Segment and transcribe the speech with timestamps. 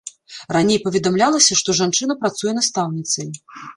[0.55, 3.29] Раней паведамлялася, што жанчына працуе настаўніцай.